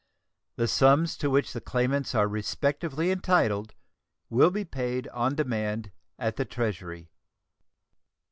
[0.55, 3.75] The sums to which the claimants are respectively entitled
[4.31, 7.11] will be paid on demand at the Treasury.